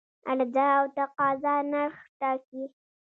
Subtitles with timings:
[0.29, 2.63] عرضه او تقاضا نرخ ټاکي